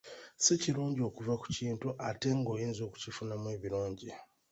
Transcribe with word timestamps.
Si 0.43 0.53
kirungi 0.61 1.01
okuva 1.09 1.33
ku 1.41 1.47
kintu 1.59 1.87
ate 2.09 2.29
nga 2.37 2.49
oyinza 2.55 2.81
okukifunamu 2.87 3.47
ebirungi. 3.55 4.09